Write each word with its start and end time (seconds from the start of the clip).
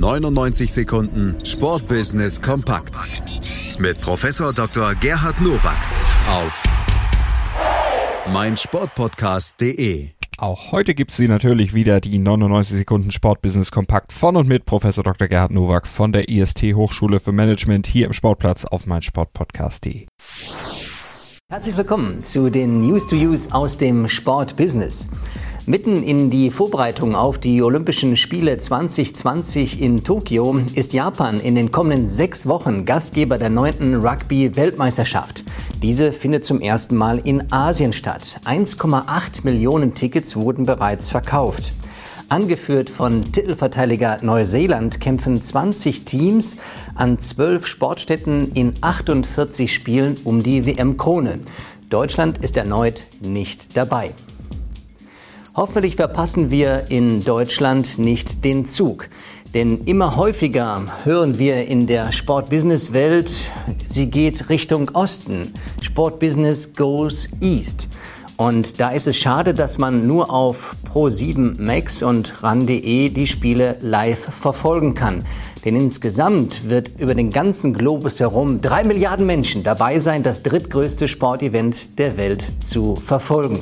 99 0.00 0.72
Sekunden 0.72 1.36
Sportbusiness 1.44 2.40
kompakt 2.40 2.94
mit 3.78 4.00
Professor 4.00 4.50
Dr. 4.54 4.94
Gerhard 4.94 5.38
Nowak 5.42 5.76
auf 6.26 6.62
meinsportpodcast.de. 8.32 10.08
Auch 10.38 10.72
heute 10.72 10.94
gibt 10.94 11.10
es 11.10 11.18
sie 11.18 11.28
natürlich 11.28 11.74
wieder, 11.74 12.00
die 12.00 12.18
99 12.18 12.78
Sekunden 12.78 13.10
Sportbusiness 13.10 13.70
Kompakt 13.70 14.14
von 14.14 14.36
und 14.36 14.48
mit 14.48 14.64
Professor 14.64 15.04
Dr. 15.04 15.28
Gerhard 15.28 15.50
Nowak 15.50 15.86
von 15.86 16.14
der 16.14 16.30
IST 16.30 16.62
Hochschule 16.74 17.20
für 17.20 17.32
Management 17.32 17.86
hier 17.86 18.06
im 18.06 18.14
Sportplatz 18.14 18.64
auf 18.64 18.86
meinsportpodcast.de. 18.86 20.06
Herzlich 21.50 21.76
willkommen 21.76 22.24
zu 22.24 22.48
den 22.48 22.86
News 22.86 23.06
to 23.08 23.16
Use 23.16 23.52
aus 23.52 23.76
dem 23.76 24.08
Sportbusiness. 24.08 25.08
Mitten 25.70 26.02
in 26.02 26.30
die 26.30 26.50
Vorbereitung 26.50 27.14
auf 27.14 27.38
die 27.38 27.62
Olympischen 27.62 28.16
Spiele 28.16 28.58
2020 28.58 29.80
in 29.80 30.02
Tokio 30.02 30.58
ist 30.74 30.92
Japan 30.92 31.38
in 31.38 31.54
den 31.54 31.70
kommenden 31.70 32.08
sechs 32.08 32.48
Wochen 32.48 32.84
Gastgeber 32.84 33.38
der 33.38 33.50
neunten 33.50 33.94
Rugby-Weltmeisterschaft. 33.94 35.44
Diese 35.80 36.10
findet 36.10 36.44
zum 36.44 36.60
ersten 36.60 36.96
Mal 36.96 37.20
in 37.20 37.52
Asien 37.52 37.92
statt. 37.92 38.40
1,8 38.46 39.44
Millionen 39.44 39.94
Tickets 39.94 40.34
wurden 40.34 40.66
bereits 40.66 41.08
verkauft. 41.08 41.72
Angeführt 42.28 42.90
von 42.90 43.30
Titelverteidiger 43.30 44.18
Neuseeland 44.22 44.98
kämpfen 44.98 45.40
20 45.40 46.04
Teams 46.04 46.56
an 46.96 47.20
zwölf 47.20 47.68
Sportstätten 47.68 48.50
in 48.54 48.72
48 48.80 49.72
Spielen 49.72 50.16
um 50.24 50.42
die 50.42 50.66
WM-Krone. 50.66 51.38
Deutschland 51.90 52.38
ist 52.38 52.56
erneut 52.56 53.04
nicht 53.20 53.76
dabei. 53.76 54.10
Hoffentlich 55.56 55.96
verpassen 55.96 56.52
wir 56.52 56.86
in 56.90 57.24
Deutschland 57.24 57.98
nicht 57.98 58.44
den 58.44 58.66
Zug. 58.66 59.08
Denn 59.52 59.82
immer 59.84 60.14
häufiger 60.14 60.84
hören 61.02 61.40
wir 61.40 61.66
in 61.66 61.88
der 61.88 62.12
Sportbusiness-Welt, 62.12 63.50
sie 63.84 64.10
geht 64.10 64.48
Richtung 64.48 64.90
Osten. 64.90 65.52
Sportbusiness 65.82 66.72
goes 66.74 67.28
east. 67.40 67.88
Und 68.36 68.80
da 68.80 68.90
ist 68.90 69.08
es 69.08 69.16
schade, 69.16 69.52
dass 69.52 69.76
man 69.76 70.06
nur 70.06 70.30
auf 70.30 70.76
Pro7 70.94 71.60
Max 71.60 72.04
und 72.04 72.44
RAN.de 72.44 73.08
die 73.08 73.26
Spiele 73.26 73.76
live 73.80 74.20
verfolgen 74.20 74.94
kann. 74.94 75.26
Denn 75.64 75.74
insgesamt 75.74 76.68
wird 76.68 76.92
über 77.00 77.16
den 77.16 77.30
ganzen 77.30 77.74
Globus 77.74 78.20
herum 78.20 78.60
drei 78.62 78.84
Milliarden 78.84 79.26
Menschen 79.26 79.64
dabei 79.64 79.98
sein, 79.98 80.22
das 80.22 80.44
drittgrößte 80.44 81.08
Sportevent 81.08 81.98
der 81.98 82.16
Welt 82.16 82.44
zu 82.60 82.94
verfolgen. 82.94 83.58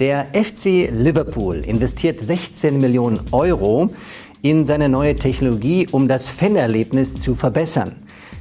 Der 0.00 0.26
FC 0.32 0.90
Liverpool 0.90 1.60
investiert 1.64 2.18
16 2.18 2.78
Millionen 2.78 3.20
Euro 3.30 3.90
in 4.42 4.66
seine 4.66 4.88
neue 4.88 5.14
Technologie, 5.14 5.86
um 5.92 6.08
das 6.08 6.26
Fanerlebnis 6.26 7.20
zu 7.20 7.36
verbessern. 7.36 7.94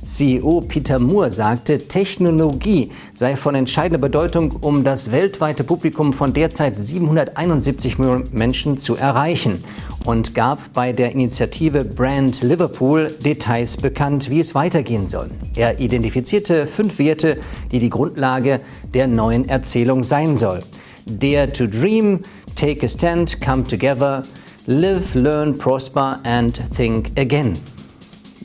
CEO 0.03 0.61
Peter 0.67 0.97
Moore 0.97 1.29
sagte, 1.29 1.87
Technologie 1.87 2.91
sei 3.13 3.35
von 3.35 3.53
entscheidender 3.53 3.99
Bedeutung, 3.99 4.51
um 4.61 4.83
das 4.83 5.11
weltweite 5.11 5.63
Publikum 5.63 6.11
von 6.11 6.33
derzeit 6.33 6.75
771 6.75 7.99
Millionen 7.99 8.27
Menschen 8.31 8.79
zu 8.79 8.95
erreichen 8.95 9.63
und 10.05 10.33
gab 10.33 10.73
bei 10.73 10.91
der 10.91 11.11
Initiative 11.11 11.85
Brand 11.85 12.41
Liverpool 12.41 13.15
Details 13.23 13.77
bekannt, 13.77 14.31
wie 14.31 14.39
es 14.39 14.55
weitergehen 14.55 15.07
soll. 15.07 15.29
Er 15.55 15.79
identifizierte 15.79 16.65
fünf 16.65 16.97
Werte, 16.97 17.37
die 17.71 17.79
die 17.79 17.91
Grundlage 17.91 18.59
der 18.93 19.07
neuen 19.07 19.47
Erzählung 19.47 20.03
sein 20.03 20.35
soll. 20.35 20.63
Dare 21.05 21.51
to 21.51 21.67
dream, 21.67 22.21
take 22.55 22.83
a 22.83 22.87
stand, 22.87 23.41
come 23.41 23.67
together, 23.67 24.23
live, 24.67 25.15
learn, 25.15 25.57
prosper 25.57 26.19
and 26.23 26.53
think 26.73 27.17
again. 27.17 27.57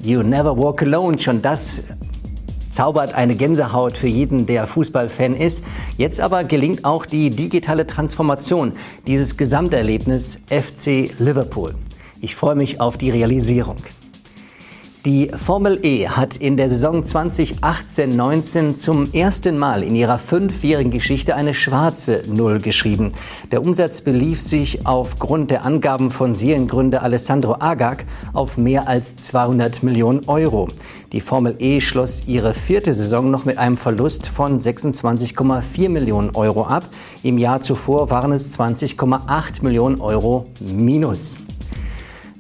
You 0.03 0.23
never 0.23 0.53
walk 0.53 0.83
alone, 0.83 1.19
schon 1.19 1.42
das 1.42 1.84
zaubert 2.70 3.15
eine 3.15 3.34
Gänsehaut 3.34 3.97
für 3.97 4.09
jeden, 4.09 4.47
der 4.47 4.67
Fußballfan 4.67 5.34
ist. 5.34 5.65
Jetzt 5.97 6.21
aber 6.21 6.44
gelingt 6.44 6.84
auch 6.84 7.06
die 7.06 7.31
digitale 7.31 7.87
Transformation 7.87 8.72
dieses 9.06 9.37
Gesamterlebnis 9.37 10.41
FC 10.49 11.10
Liverpool. 11.19 11.75
Ich 12.21 12.37
freue 12.37 12.54
mich 12.54 12.81
auf 12.81 12.97
die 12.97 13.10
Realisierung. 13.10 13.77
Die 15.04 15.28
Formel 15.28 15.78
E 15.84 16.09
hat 16.09 16.36
in 16.36 16.56
der 16.56 16.69
Saison 16.69 17.04
2018-19 17.04 18.75
zum 18.75 19.12
ersten 19.12 19.56
Mal 19.56 19.84
in 19.84 19.94
ihrer 19.94 20.19
fünfjährigen 20.19 20.91
Geschichte 20.91 21.36
eine 21.36 21.54
schwarze 21.54 22.25
Null 22.26 22.59
geschrieben. 22.59 23.12
Der 23.53 23.62
Umsatz 23.62 24.00
belief 24.00 24.41
sich 24.41 24.88
aufgrund 24.88 25.53
der 25.53 25.64
Angaben 25.64 26.10
von 26.10 26.34
Seriengründer 26.34 27.04
Alessandro 27.04 27.56
Agag 27.60 28.06
auf 28.32 28.56
mehr 28.59 28.88
als 28.88 29.16
200 29.16 29.84
Millionen 29.84 30.28
Euro. 30.28 30.66
Die 31.12 31.20
Formel 31.20 31.54
E 31.60 31.80
schloss 31.80 32.25
ihre 32.26 32.53
vierte 32.53 32.92
Saison 32.92 33.30
noch 33.30 33.44
mit 33.44 33.56
einem 33.56 33.76
Verlust 33.76 34.26
von 34.26 34.59
26,4 34.59 35.88
Millionen 35.88 36.34
Euro 36.34 36.65
ab. 36.66 36.88
Im 37.22 37.38
Jahr 37.38 37.60
zuvor 37.60 38.10
waren 38.10 38.32
es 38.32 38.59
20,8 38.59 39.62
Millionen 39.62 40.00
Euro 40.00 40.47
minus. 40.60 41.38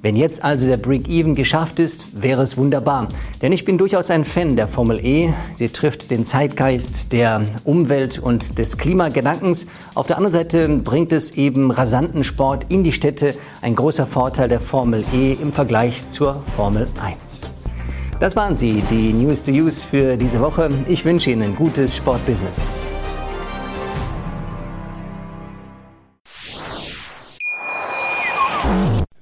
Wenn 0.00 0.14
jetzt 0.14 0.44
also 0.44 0.68
der 0.68 0.76
Break-Even 0.76 1.34
geschafft 1.34 1.80
ist, 1.80 2.22
wäre 2.22 2.42
es 2.42 2.56
wunderbar. 2.56 3.08
Denn 3.42 3.50
ich 3.50 3.64
bin 3.64 3.78
durchaus 3.78 4.10
ein 4.10 4.24
Fan 4.24 4.54
der 4.54 4.68
Formel 4.68 5.04
E. 5.04 5.30
Sie 5.56 5.68
trifft 5.70 6.12
den 6.12 6.24
Zeitgeist 6.24 7.12
der 7.12 7.42
Umwelt 7.64 8.20
und 8.20 8.58
des 8.58 8.78
Klimagedankens. 8.78 9.66
Auf 9.94 10.06
der 10.06 10.16
anderen 10.16 10.32
Seite 10.32 10.68
bringt 10.68 11.10
es 11.10 11.32
eben 11.32 11.72
rasanten 11.72 12.22
Sport 12.22 12.66
in 12.68 12.84
die 12.84 12.92
Städte. 12.92 13.34
Ein 13.60 13.74
großer 13.74 14.06
Vorteil 14.06 14.48
der 14.48 14.60
Formel 14.60 15.04
E 15.12 15.32
im 15.32 15.52
Vergleich 15.52 16.08
zur 16.08 16.44
Formel 16.54 16.86
1. 17.02 17.40
Das 18.20 18.36
waren 18.36 18.54
sie, 18.54 18.82
die 18.90 19.12
News 19.12 19.42
to 19.42 19.50
Use 19.50 19.84
für 19.84 20.16
diese 20.16 20.40
Woche. 20.40 20.68
Ich 20.86 21.04
wünsche 21.04 21.30
Ihnen 21.30 21.56
gutes 21.56 21.96
Sportbusiness. 21.96 22.68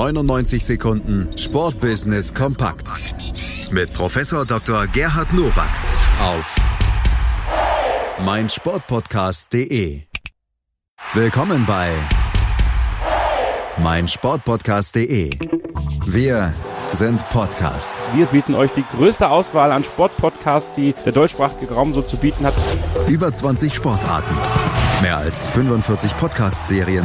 99 0.00 0.64
Sekunden 0.64 1.28
Sportbusiness 1.36 2.32
kompakt 2.32 2.86
mit 3.70 3.92
Professor 3.92 4.46
Dr. 4.46 4.86
Gerhard 4.86 5.30
Nowak 5.34 5.68
auf 6.22 6.56
meinsportpodcast.de. 8.24 10.04
Willkommen 11.12 11.66
bei 11.66 11.92
meinsportpodcast.de. 13.76 15.32
Wir 16.06 16.54
sind 16.92 17.28
Podcast. 17.28 17.94
Wir 18.14 18.24
bieten 18.24 18.54
euch 18.54 18.70
die 18.70 18.84
größte 18.96 19.28
Auswahl 19.28 19.70
an 19.70 19.84
Sportpodcasts, 19.84 20.72
die 20.72 20.94
der 21.04 21.12
deutschsprachige 21.12 21.74
Raum 21.74 21.92
so 21.92 22.00
zu 22.00 22.16
bieten 22.16 22.46
hat. 22.46 22.54
Über 23.06 23.30
20 23.30 23.74
Sportarten, 23.74 24.34
mehr 25.02 25.18
als 25.18 25.46
45 25.48 26.16
Podcast-Serien, 26.16 27.04